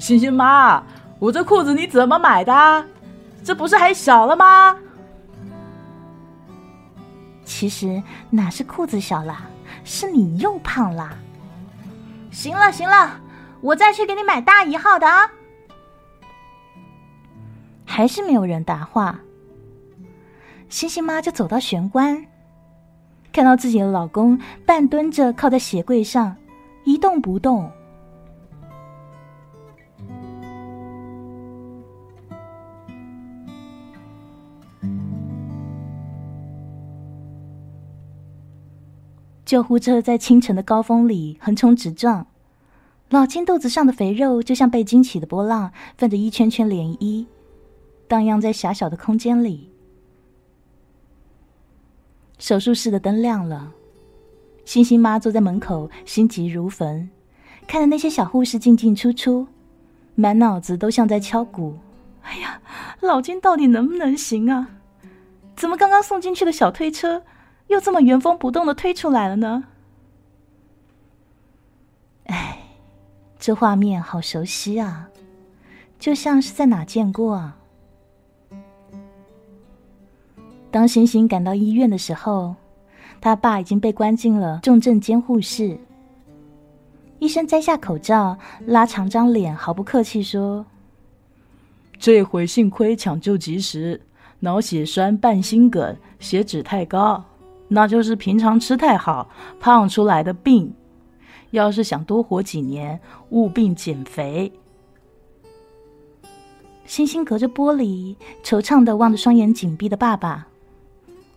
[0.00, 0.82] 星星妈，
[1.18, 2.86] 我这裤子你怎么买的？
[3.44, 4.76] 这不是还小了吗？”
[7.44, 8.00] 其实
[8.30, 9.42] 哪是裤子小啦，
[9.84, 11.16] 是你又胖啦。
[12.30, 13.20] 行了行了，
[13.60, 15.30] 我再去给你买大一号的啊。
[17.84, 19.18] 还是没有人答话。
[20.68, 22.24] 星星妈就走到玄关，
[23.32, 26.36] 看到自己的老公半蹲着靠在鞋柜上。
[26.84, 27.70] 一动不动。
[39.50, 42.28] 救护车在清晨的高峰里横冲直撞，
[43.08, 47.26] 老金肚子上的肥肉就像被惊起的波浪，泛着一圈圈涟漪，
[48.06, 49.68] 荡漾在狭小的空间里。
[52.38, 53.72] 手术室的灯亮了。
[54.64, 57.10] 星星妈坐在门口，心急如焚，
[57.66, 59.48] 看着那些小护士进进出出，
[60.14, 61.76] 满脑子都像在敲鼓。
[62.22, 62.62] 哎呀，
[63.00, 64.68] 老金到底能不能行啊？
[65.56, 67.24] 怎么刚刚送进去的小推车，
[67.70, 69.64] 又这么原封不动的推出来了呢？
[72.26, 72.58] 哎，
[73.38, 75.08] 这画面好熟悉啊，
[75.98, 77.56] 就像是在哪见过啊。
[80.70, 82.54] 当星星赶到医院的时候。
[83.22, 85.78] 他爸已经被关进了重症监护室。
[87.18, 90.64] 医生摘下口罩，拉长张脸，毫不客气说
[92.00, 94.00] ：“这回幸亏抢救及时，
[94.38, 97.22] 脑血栓、半心梗、血脂太高，
[97.72, 99.30] 那就是平常吃太好
[99.60, 100.74] 胖出来的病。
[101.52, 104.52] 要是想多活几年，务必减肥。”
[106.84, 110.48] 星星隔着玻璃，惆怅的望着双眼紧闭的爸爸，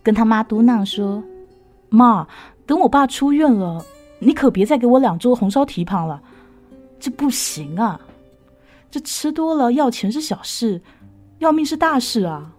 [0.02, 1.22] 跟他妈嘟囔说。
[1.88, 2.26] 妈，
[2.66, 3.84] 等我爸出院了，
[4.18, 6.20] 你可别再给我两桌红烧蹄膀了，
[6.98, 8.00] 这不行啊！
[8.90, 10.82] 这吃多了要钱是小事，
[11.38, 12.52] 要命是大事啊！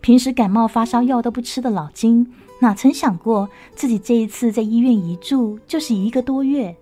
[0.00, 2.26] 平时感冒发烧药都不吃的老金，
[2.60, 6.74] 哪曾想过自己这一次在医院一住就是一个多月？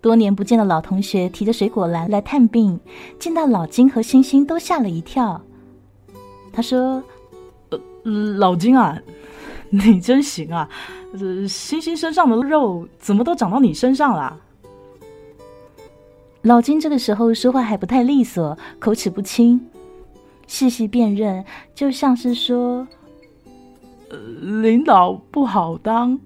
[0.00, 2.78] 多年不见的老同学提着水果篮来探病，
[3.18, 5.40] 见到老金和星星都吓了一跳。
[6.52, 7.02] 他说。
[8.36, 9.00] 老金啊，
[9.70, 10.68] 你真行啊！
[11.14, 14.38] 呃星星身上的肉怎么都长到你身上了？
[16.42, 19.58] 老金这个时候说话还不太利索，口齿不清，
[20.46, 22.86] 细细辨认，就像是说
[24.62, 26.18] ：“领导不好当。”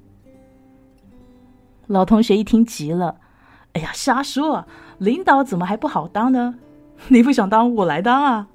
[1.86, 3.16] 老同学一听急了
[3.74, 4.66] ：“哎呀，瞎说！
[4.98, 6.56] 领导怎么还不好当呢？
[7.08, 8.48] 你不想当，我来当啊！”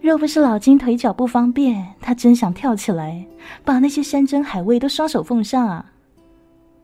[0.00, 3.24] 若不是老金腿脚不方便，他真想跳起来，
[3.64, 5.92] 把那些山珍海味都双手奉上啊！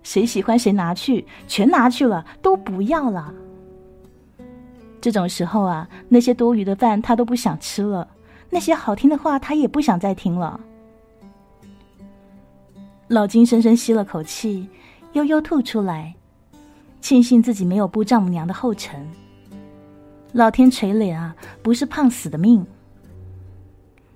[0.04, 3.34] 谁喜欢谁拿去，全拿去了，都不要了。
[5.00, 8.08] 这种时候啊，那些多余的饭他都不想吃了，
[8.50, 10.60] 那些好听的话他也不想再听了。
[13.08, 14.68] 老金深深吸了口气，
[15.12, 16.14] 悠悠吐出来，
[17.00, 19.08] 庆幸自己没有步丈母娘的后尘。
[20.32, 22.66] 老天垂怜啊，不是胖死的命。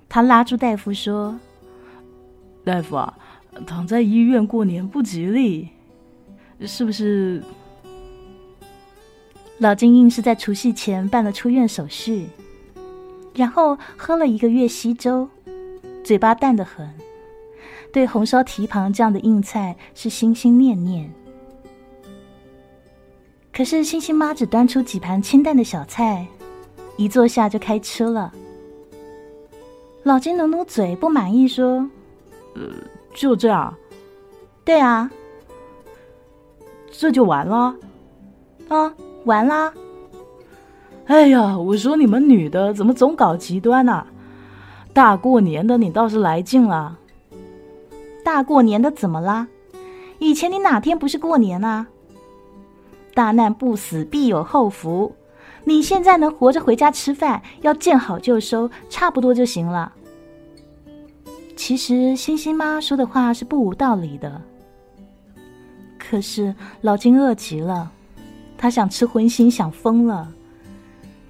[0.09, 1.35] 他拉住大夫说
[2.67, 3.17] ：“大夫啊，
[3.67, 5.71] 躺在医院过年不吉利，
[6.61, 7.43] 是不是？”
[9.63, 12.27] 老金硬是在除夕前办了出院手续，
[13.33, 15.29] 然后喝了一个月稀粥，
[16.03, 16.93] 嘴巴淡得很，
[17.93, 21.09] 对红烧蹄膀这样的硬菜是心心念念。
[23.53, 26.27] 可是星星妈只端出几盘清淡的小菜，
[26.97, 28.33] 一坐下就开吃了。
[30.03, 31.89] 老金努努嘴，不满意说
[32.57, 32.63] ：“呃，
[33.15, 33.73] 就这样？
[34.65, 35.09] 对啊，
[36.91, 37.77] 这就完了？
[38.67, 38.93] 啊，
[39.25, 39.73] 完啦！
[41.07, 44.07] 哎呀，我说你们女的怎么总搞极端呢？
[44.93, 46.99] 大过年的，你倒是来劲了。
[48.25, 49.49] 大过年的怎么啦？
[50.19, 51.87] 以前你哪天不是过年啊？
[53.15, 55.15] 大难不死，必有后福。”
[55.65, 59.93] 你现在能活着回家吃饭，要见好就收，差不多就行了。
[61.55, 64.43] 其实星星妈说的话是不无道理的，
[66.01, 67.93] 可是老金饿极了，
[68.63, 70.33] 他想吃荤腥，想疯了，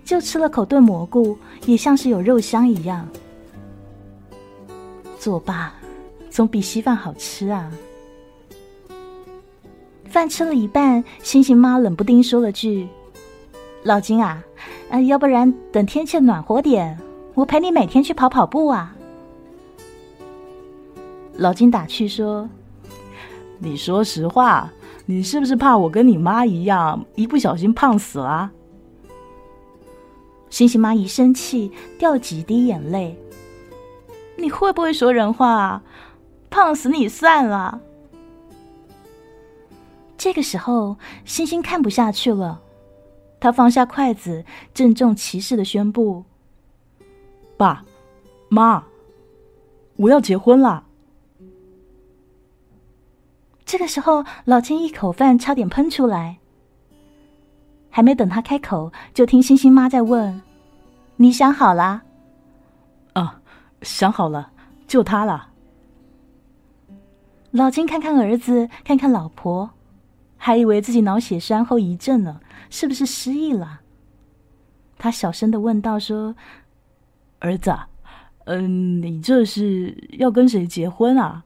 [0.05, 3.09] 就吃了口炖蘑菇，也像是有肉香一样。
[5.18, 5.73] 作罢，
[6.29, 7.73] 总比稀饭好吃啊。
[10.05, 12.87] 饭吃了一半，星星妈冷不丁说了句。
[13.83, 14.45] 老金啊，
[14.90, 16.99] 啊，要不然等天气暖和点，
[17.33, 18.95] 我陪你每天去跑跑步啊。
[21.38, 22.47] 老金打趣说
[23.59, 24.71] ：“你说实话，
[25.12, 28.51] 你是不是怕我跟你妈一样，一不小心胖死了？”
[30.48, 33.16] 星星妈一生气掉几滴眼泪。
[34.37, 35.83] 你会不会说人话啊？
[36.51, 37.81] 胖死你算了。
[40.16, 42.61] 这个时候，星星看不下去了。
[43.38, 46.25] 他放下筷子，郑重其事的宣布
[47.57, 47.85] ：“爸
[48.48, 48.85] 妈，
[49.96, 50.87] 我要结婚了。”
[53.72, 56.37] 这个时候，老金一口饭差点喷出来。
[57.88, 60.42] 还没等他开口，就听星星妈在问
[61.16, 62.02] ：“你想好了
[63.14, 63.40] ？”“啊，
[63.80, 64.52] 想好了，
[64.87, 65.48] 就他了。”
[67.50, 69.70] 老金看看儿子，看看老婆，
[70.37, 72.42] 还以为自己脑血栓后遗症呢。
[72.68, 73.80] 是不是失忆了？
[74.98, 76.37] 他小声的问道：“说，
[77.38, 77.74] 儿子，
[78.44, 81.42] 嗯，你这是要跟谁结婚啊？”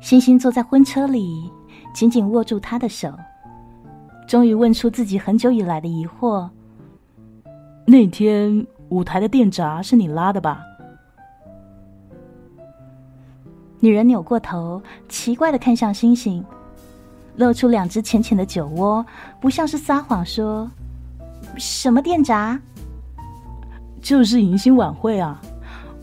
[0.00, 1.50] 星星坐在婚车里，
[1.92, 3.12] 紧紧握住他的手，
[4.26, 6.48] 终于问出自己很久以来的疑惑
[7.86, 10.62] ：“那天舞台的电闸是你拉的吧？”
[13.78, 16.42] 女人扭过头，奇怪的看向星星，
[17.36, 19.04] 露出两只浅浅的酒窝，
[19.40, 20.24] 不像是撒谎。
[20.24, 20.70] 说
[21.56, 22.58] ：“什么电闸？
[24.00, 25.40] 就是迎新晚会啊！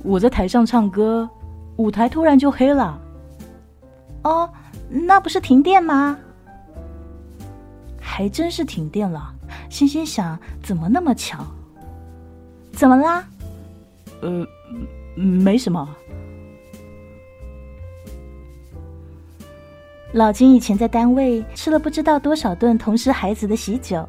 [0.03, 1.27] 我在台上唱歌，
[1.77, 3.01] 舞台突然就黑了。
[4.23, 4.49] 哦，
[4.89, 6.17] 那不是停电吗？
[7.99, 9.33] 还真是停电了。
[9.69, 11.45] 星星想，怎么那么巧？
[12.71, 13.27] 怎么啦？
[14.21, 14.45] 呃，
[15.15, 15.87] 没什么。
[20.13, 24.07] 老金以前在单位吃了不知道多少顿同事孩子的喜酒，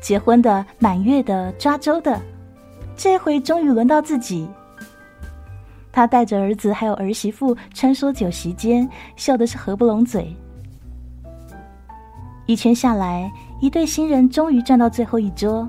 [0.00, 2.20] 结婚的、满月的、抓周的，
[2.96, 4.48] 这回终于轮到自己。
[5.94, 10.34] 他带着儿子还有儿媳妇穿梭酒席间，笑的是合不拢嘴。
[12.46, 15.68] 一圈下来，一对新人终于站到最后一桌，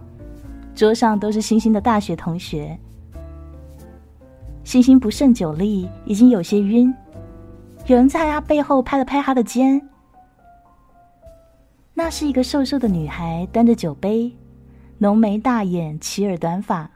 [0.74, 2.76] 桌上都是星星的大学同学。
[4.64, 6.92] 星星不胜酒力，已经有些晕。
[7.86, 9.80] 有人在他背后拍了拍他的肩，
[11.94, 14.36] 那是一个瘦瘦的女孩，端着酒杯，
[14.98, 16.90] 浓眉大眼，齐耳短发，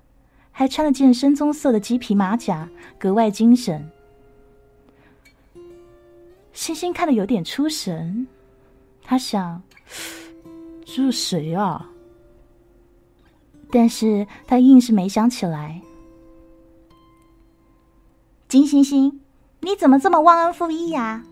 [0.60, 2.68] 还穿了件深棕色的鸡皮马甲，
[2.98, 3.90] 格外精神。
[6.52, 8.28] 星星看得有点出神，
[9.02, 9.62] 他想：
[10.84, 11.90] 这是谁啊？
[13.72, 15.82] 但是他硬是没想起来。
[18.50, 19.22] 金星星。
[19.62, 21.24] 你怎么这么忘恩负义呀？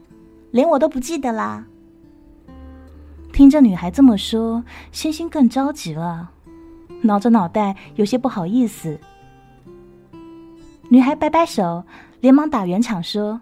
[0.51, 1.65] 连我都不记得啦！
[3.33, 6.31] 听着女孩这么说，星星更着急了，
[7.01, 8.97] 挠着脑袋，有些不好意思。
[10.89, 11.83] 女孩摆摆手，
[12.21, 13.41] 连忙打圆场说：“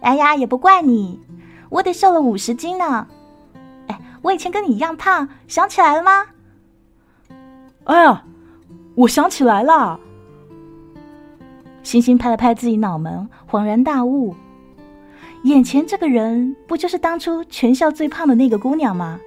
[0.00, 1.20] 哎呀，也不怪你，
[1.68, 3.06] 我得瘦了五十斤呢。
[3.88, 6.26] 哎，我以前跟你一样胖，想起来了吗？”
[7.84, 8.24] 哎呀，
[8.94, 10.00] 我想起来了。
[11.82, 14.34] 星星拍了拍自己脑门，恍然大悟：
[15.42, 19.20] 眼前这个人不就是当初全校最胖的那个姑娘吗？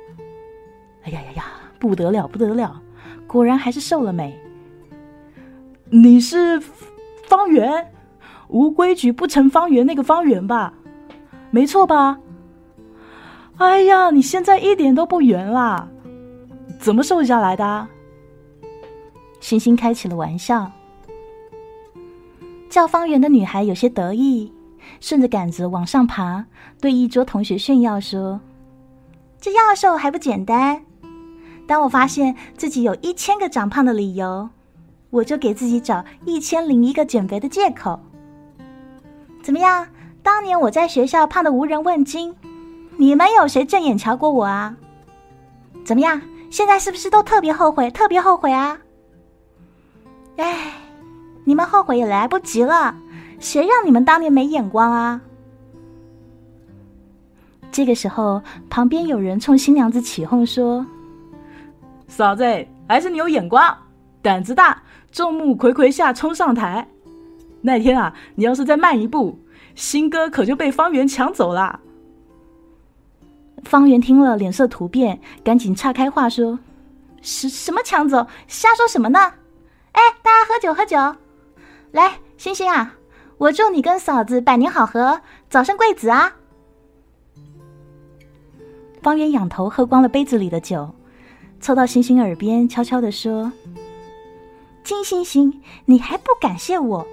[1.03, 1.43] 哎呀呀呀，
[1.77, 2.81] 不得了，不得了！
[3.27, 4.35] 果然还是瘦了美。
[5.89, 6.59] 你是
[7.27, 7.93] 方圆，
[8.47, 10.73] 无规矩不成方圆那个方圆吧？
[11.51, 12.17] 没错吧？
[13.57, 15.87] 哎呀，你现在一点都不圆啦，
[16.79, 17.87] 怎么瘦下来的？
[19.39, 20.71] 星星开起了玩笑。
[22.69, 24.51] 叫方圆的女孩有些得意，
[24.99, 26.45] 顺着杆子往上爬，
[26.79, 28.39] 对一桌同学炫耀说
[29.41, 30.81] ：“这要瘦还不简单？
[31.65, 34.49] 当我发现自己有一千个长胖的理由，
[35.09, 37.99] 我就给自己找一千零一个减肥的借口。
[39.41, 39.87] 怎么样？
[40.23, 42.35] 当年我在学校胖的无人问津，
[42.97, 44.75] 你们有谁正眼瞧过我啊？
[45.85, 46.21] 怎么样？
[46.49, 47.89] 现在是不是都特别后悔？
[47.91, 48.79] 特别后悔啊？
[50.37, 50.73] 哎。”
[51.47, 52.93] 你们后悔也来不及了，
[53.39, 55.21] 谁让你们当年没眼光啊？
[57.71, 60.85] 这个时候，旁边有人冲新娘子起哄说
[62.09, 62.43] ：“嫂子，
[62.85, 63.77] 还是你有眼光，
[64.27, 66.85] 胆子大，众目睽睽下冲上台。
[67.61, 69.39] 那天啊，你要是再慢一步，
[69.73, 71.79] 新歌可就被方圆抢走了。”
[73.63, 76.59] 方圆听了，脸色突变，赶紧岔开话说
[77.23, 78.27] ：“什什么抢走？
[78.49, 79.17] 瞎说什么呢？
[79.93, 80.97] 哎，大家喝酒喝酒。”
[81.93, 82.95] 来，星星啊，
[83.37, 86.33] 我祝你跟嫂子百年好合，早生贵子啊！
[89.01, 90.93] 方圆仰头喝光了杯子里的酒，
[91.61, 93.49] 凑到星星耳边悄悄的说
[94.87, 97.05] ：“金星星，你还不感谢我？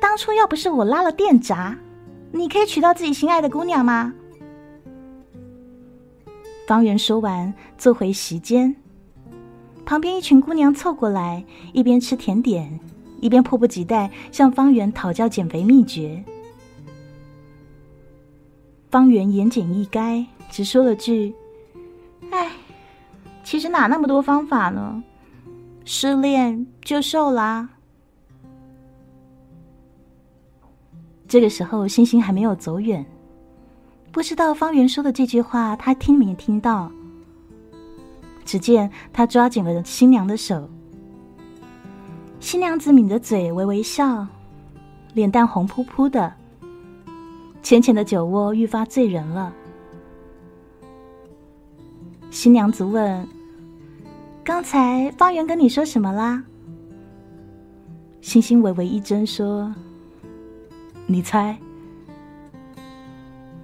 [0.00, 1.76] 当初要不是我拉了电闸，
[2.30, 4.14] 你可以娶到自己心爱的姑娘吗？”
[6.64, 8.76] 方圆说完，坐回席间，
[9.84, 12.78] 旁边一群姑娘凑过来，一边吃甜点。
[13.20, 16.24] 一边迫不及待向方圆讨教减肥秘诀，
[18.90, 21.34] 方圆言简意赅，只说了句
[22.30, 22.52] ：“哎，
[23.42, 25.02] 其实哪那么多方法呢？
[25.84, 27.68] 失恋就瘦啦。”
[31.28, 33.04] 这个时候，星星还没有走远，
[34.10, 36.90] 不知道方圆说的这句话他听没听到。
[38.44, 40.68] 只见他抓紧了新娘的手。
[42.40, 44.26] 新娘子抿着嘴，微微笑，
[45.14, 46.32] 脸蛋红扑扑的，
[47.62, 49.52] 浅浅的酒窝愈发醉人了。
[52.30, 53.26] 新娘子问
[54.44, 56.42] ：“刚才方圆跟你说什么啦？”
[58.20, 59.74] 星星微微一怔，说
[61.06, 61.56] ：“你猜。”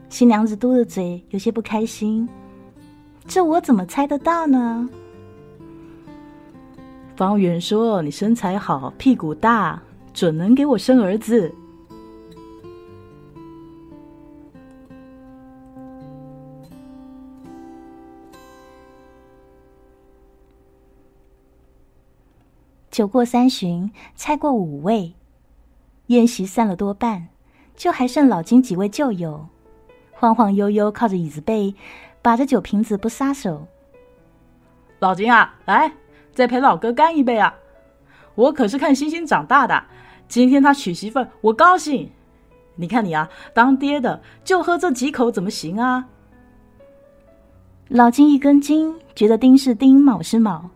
[0.08, 2.28] 新娘子嘟着嘴，有些不开心
[3.26, 4.88] ：“这我怎么猜得到呢？”
[7.14, 9.80] 方圆说：“你身材好，屁股大，
[10.12, 11.52] 准能给我生儿子。”
[22.98, 25.12] 酒过三巡，菜过五味，
[26.08, 27.28] 宴席散了多半，
[27.76, 29.46] 就还剩老金几位旧友，
[30.10, 31.76] 晃晃悠悠靠着椅子背，
[32.20, 33.68] 把着酒瓶子不撒手。
[34.98, 35.92] 老金啊，来！
[36.34, 37.54] 再陪老哥干一杯啊！
[38.34, 39.84] 我可是看星星长大的，
[40.26, 42.10] 今天他娶媳妇，我高兴。
[42.74, 46.08] 你看你啊，当爹的就喝这几口怎么行啊？
[47.86, 50.70] 老金一根筋，觉得丁是丁，卯是卯。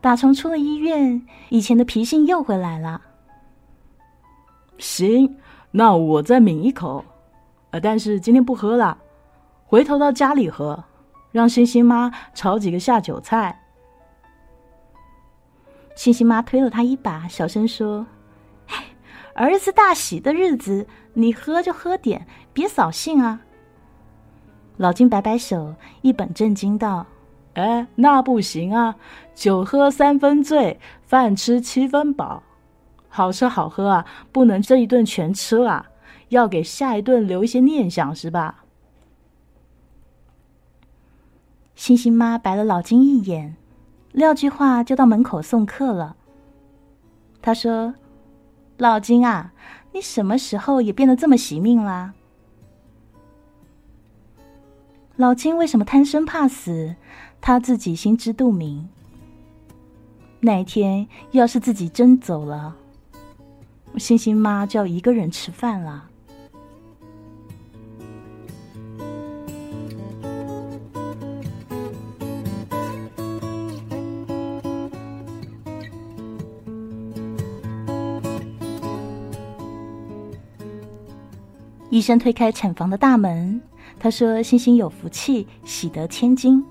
[0.00, 3.02] 打从出了医院，以前的脾性又回来了。
[4.78, 5.36] 行，
[5.72, 7.04] 那我再抿一口，
[7.70, 8.96] 呃，但是今天不喝了，
[9.66, 10.84] 回头到家里喝，
[11.32, 13.64] 让星星妈炒几个下酒菜。
[15.96, 18.06] 星星妈推了他一把，小声说
[18.70, 18.84] ：“哎，
[19.34, 23.40] 儿子大喜的日子，你喝就喝点，别扫兴啊。”
[24.78, 27.04] 老金摆摆手，一本正经道
[27.54, 28.96] ：“哎，那不行啊，
[29.34, 32.42] 酒喝三分醉，饭吃七分饱，
[33.08, 35.86] 好吃好喝啊，不能这一顿全吃了，
[36.28, 38.64] 要给下一顿留一些念想，是吧？”
[41.74, 43.56] 星星妈白了老金一眼。
[44.12, 46.16] 撂句话就到门口送客了。
[47.40, 47.94] 他说
[48.78, 49.52] ：“老金啊，
[49.92, 52.14] 你什么时候也变得这么惜命啦？”
[55.14, 56.96] 老金为什么贪生怕死？
[57.40, 58.88] 他自己心知肚明。
[60.40, 62.76] 那一天要是自己真走了，
[63.96, 66.04] 星星妈就要一个人吃饭了。
[81.90, 83.60] 医生推开产房的大门，
[83.98, 86.64] 他说：“星星有福气，喜得千金。”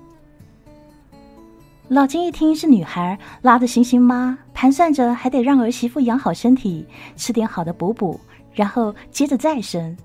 [1.88, 6.86] 老金一听是女孩，拉着星星妈盘算着，还得让儿媳妇养好身体，
[7.16, 8.20] 吃点好的补补，
[8.52, 9.96] 然后接着再生。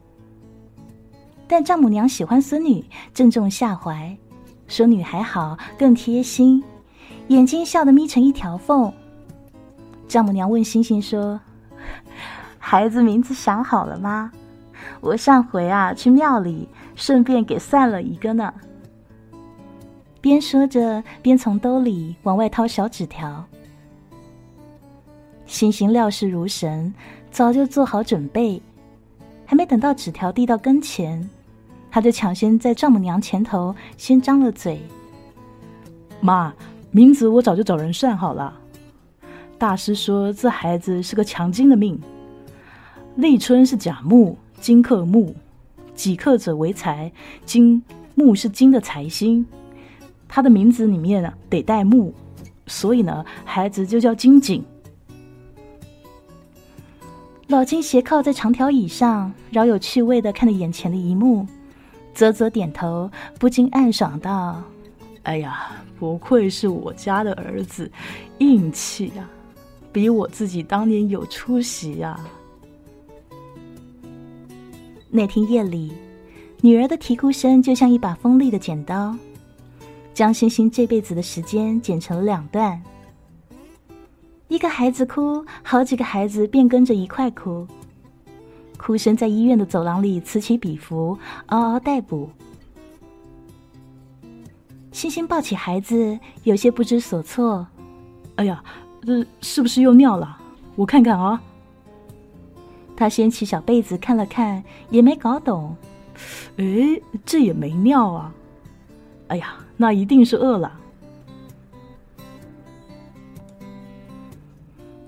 [1.45, 2.81] 但丈母娘喜欢孙女，
[3.13, 4.15] 正中下怀，
[4.65, 6.63] 说女孩好，更贴心，
[7.27, 8.91] 眼睛笑得眯成一条缝。
[10.07, 11.38] 丈母娘问星星说
[12.59, 14.31] ：“孩子名字想好了吗？
[15.01, 18.53] 我上回啊去庙里，顺便给算了一个呢。”
[20.24, 23.43] 边说着，边从兜里往外掏小纸条。
[25.45, 26.93] 星星料事如神，
[27.30, 28.61] 早就做好准备，
[29.45, 31.30] 还没等到纸条递到跟前，
[31.91, 34.82] 他就抢先在丈母娘前头先张了嘴
[36.21, 36.53] ：“妈，
[36.91, 38.57] 名字我早就找人算好了。
[39.57, 41.99] 大师说这孩子是个强金的命，
[43.17, 45.36] 立春是甲木，金克木，
[45.93, 47.11] 己克者为财，
[47.45, 47.84] 金
[48.15, 49.45] 木是金的财星。”
[50.36, 52.11] 他的名字里面呢得带木，
[52.65, 54.63] 所以呢孩子就叫金井。
[57.45, 61.45] 老金斜靠在长条椅上，饶有趣味的看着眼前的一幕，
[62.15, 64.59] 啧啧点头，不禁暗爽道
[65.21, 67.91] ：“哎呀，不愧是我家的儿子，
[68.39, 69.29] 硬气呀，
[69.91, 72.19] 比我自己当年有出息呀。”
[75.11, 75.93] 那天夜里，
[76.61, 79.15] 女儿的啼哭声就像一把锋利的剪刀。
[80.14, 82.80] 将星星这辈子的时间剪成了两段，
[84.47, 87.66] 一个孩子哭，好几个孩子便跟着一块哭，
[88.78, 92.30] 哭声在医院的走廊里此起彼伏，嗷嗷待哺。
[94.91, 97.66] 星星抱起孩子，有些不知所措。
[98.36, 98.64] 哎呀，
[99.01, 100.38] 这是不是又尿了？
[100.76, 101.41] 我看看啊。
[102.95, 105.76] 他掀起小被子看了看，也没搞懂。
[106.57, 108.32] 哎，这也没尿啊。
[109.30, 109.55] 哎呀。
[109.84, 110.79] 那一定是饿了。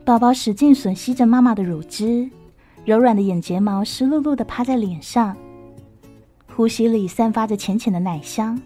[0.03, 2.30] 宝宝使劲吮吸着妈妈的乳汁，
[2.84, 5.38] 柔软的眼睫毛湿漉漉的趴在脸上，
[6.53, 8.61] 呼吸里散发着浅浅的奶香。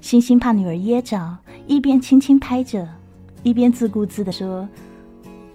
[0.00, 2.88] 星星怕女儿噎着，一边轻轻拍着，
[3.42, 4.68] 一边自顾自的说：“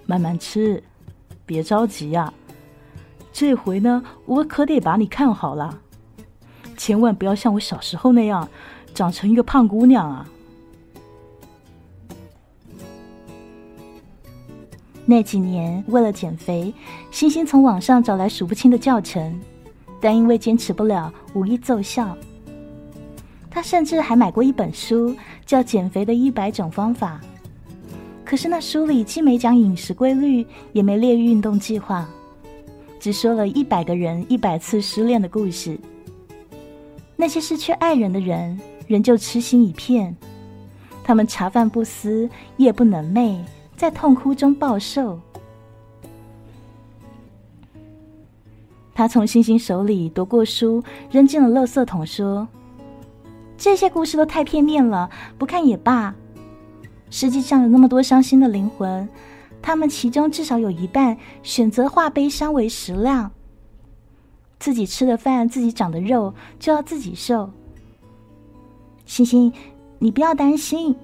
[0.05, 0.83] 慢慢吃，
[1.45, 2.33] 别着急呀。
[3.31, 5.79] 这回呢，我可得把你看好了。”
[6.75, 8.49] 千万不要像我小时候那样，
[8.93, 10.29] 长成一个胖姑娘啊！
[15.05, 16.73] 那几年为了减肥，
[17.11, 19.37] 星星从网上找来数不清的教程，
[19.99, 22.17] 但因为坚持不了，无一奏效。
[23.49, 25.15] 他甚至还买过一本书，
[25.45, 27.19] 叫《减肥的一百种方法》，
[28.25, 32.07] 可是那书里既没讲饮食规律，也没列运动计划，
[32.99, 35.77] 只说了一百个人一百次失恋的故事。
[37.15, 40.15] 那些失去爱人的人，仍旧痴心一片。
[41.03, 43.39] 他们茶饭不思，夜不能寐，
[43.75, 45.19] 在痛哭中暴瘦。
[48.95, 52.47] 他从星星手里夺过书，扔进了垃圾桶，说
[53.57, 56.13] ：“这些故事都太片面了，不看也罢。
[57.09, 59.09] 实际上有那么多伤心的灵魂，
[59.61, 63.31] 他们其中至少有一半选择化悲伤为食量。”
[64.59, 67.49] 自己吃的饭，自己长的肉，就要自己受。
[69.13, 69.53] 星星，
[69.99, 70.95] 你不要担心，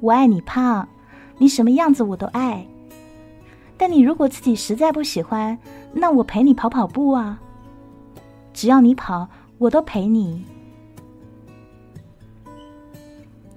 [0.00, 0.88] 我爱你胖，
[1.36, 2.66] 你什么样子我都爱。
[3.76, 5.56] 但你如果自己实在不喜欢，
[5.92, 7.40] 那我陪你跑跑步啊。
[8.52, 9.28] 只要你跑，
[9.58, 10.44] 我都陪你。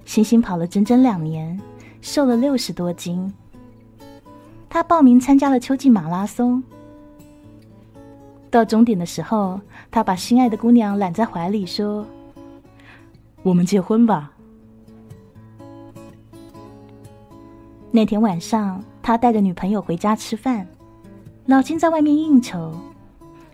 [0.04, 1.60] 星星跑了整整两年，
[2.00, 3.34] 瘦了六十多斤。
[4.70, 6.62] 他报名参加了秋季马拉松。
[8.48, 9.60] 到终点的时候，
[9.90, 12.06] 他把心爱的姑娘揽在怀里，说
[13.42, 14.32] ：“我们结婚吧。”
[17.90, 20.66] 那天晚上，他带着女朋友回家吃饭，
[21.46, 22.72] 老金在外面应酬，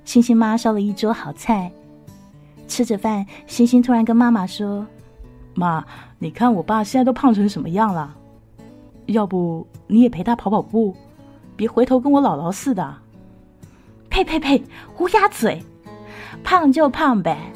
[0.04, 1.72] 星星妈烧了一桌好菜。
[2.68, 4.86] 吃着饭，星星突然跟妈妈说
[5.56, 5.84] ：“妈，
[6.18, 8.14] 你看我爸现在都胖成什么样了？
[9.06, 10.94] 要不你也陪他跑跑步，
[11.56, 12.94] 别回头跟我姥姥似的。”
[14.10, 14.62] 呸呸呸！
[14.98, 15.64] 乌鸦嘴，
[16.44, 17.52] 胖就胖呗，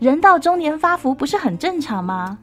[0.00, 2.38] 人到中年发福不是很正常吗？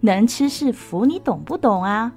[0.00, 2.12] 能吃是福，你懂不懂啊？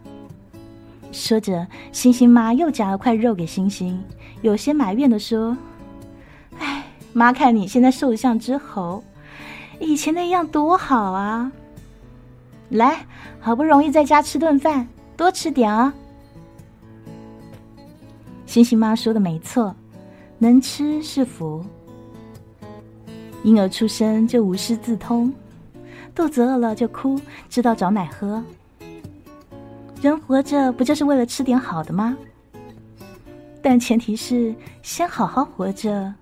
[1.12, 4.04] 说着，星星妈又夹了块肉给星星，
[4.42, 5.58] 有些埋怨的说
[6.60, 9.04] ：“哎，妈看你现在瘦得像只猴，
[9.80, 11.52] 以前那样多好啊！
[12.70, 13.06] 来，
[13.40, 15.94] 好不容易在家吃顿饭，多吃点啊！”
[18.46, 19.74] 星星妈说的没错。
[20.42, 21.66] 能吃是福，
[23.44, 25.34] 婴儿出生就无师自通，
[26.14, 27.20] 肚子饿了就哭，
[27.50, 28.44] 知道找奶喝。
[30.02, 32.18] 人活着不就是为了吃点好的吗？
[33.62, 36.14] 但前提是先好好活着，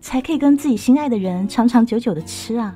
[0.00, 2.74] 才可以跟自己心爱的人长长久久的吃啊。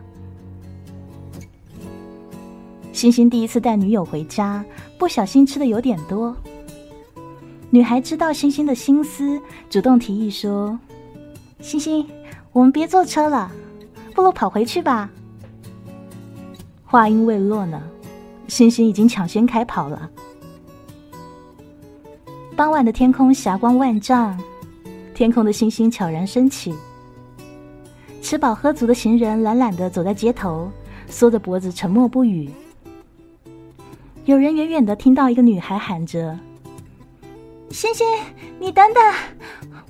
[2.93, 4.65] 星星第一次带女友回家，
[4.99, 6.37] 不小心吃的有点多。
[7.71, 9.41] 女孩知道星星的心思，
[9.71, 10.79] 主动提议说
[11.59, 12.07] ：“星星，
[12.53, 13.51] 我们别坐车了，
[14.15, 15.11] 不如跑回去吧。”
[16.85, 17.83] 话音未落呢，
[18.49, 20.11] 星星已经抢先开跑了。
[22.55, 24.39] 傍晚的天空霞光万丈，
[25.15, 26.75] 天空的星星悄然升起。
[28.21, 30.71] 吃饱喝足的行人懒懒的走在街头，
[31.09, 32.51] 缩着脖子沉默不语。
[34.27, 36.39] 有人远远的听到一个女孩喊着
[37.71, 38.07] ：“星星，
[38.61, 39.03] 你等等，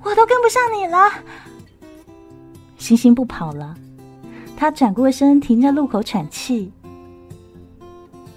[0.03, 1.11] 我都跟不上你了。”
[2.79, 3.77] 星星不跑了，
[4.63, 6.71] 他转过身停在路口喘气。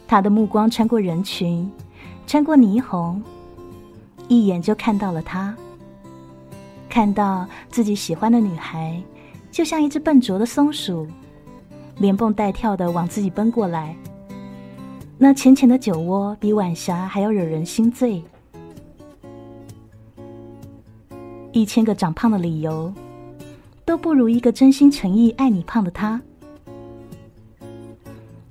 [0.08, 1.72] 他的目光穿过人群，
[2.26, 3.22] 穿过霓虹，
[4.28, 5.56] 一眼就看到了她。
[6.90, 9.00] 看到自己喜欢的女孩，
[9.52, 11.08] 就像一只笨拙的松鼠，
[12.00, 13.96] 连蹦带跳的往自己奔过来。
[15.20, 18.24] 那浅浅的酒窝，比晚霞还要惹人心醉。
[21.52, 22.92] 一千个长胖的理由，
[23.86, 26.20] 都不如一个真心诚意爱你胖的他。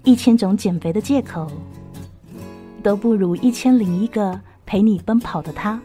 [0.05, 1.51] 一千种减肥的借口，
[2.83, 5.81] 都不如一千零一个陪你奔跑的他。